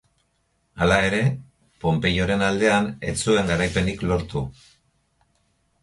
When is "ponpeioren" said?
1.85-2.47